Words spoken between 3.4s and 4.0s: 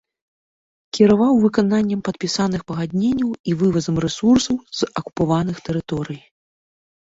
і вывазам